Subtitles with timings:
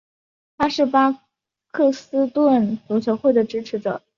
[0.57, 1.21] 他是巴
[1.71, 4.01] 克斯顿足球会的支持者。